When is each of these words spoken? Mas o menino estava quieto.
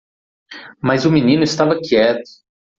Mas 0.81 1.05
o 1.05 1.11
menino 1.11 1.43
estava 1.43 1.79
quieto. 1.79 2.23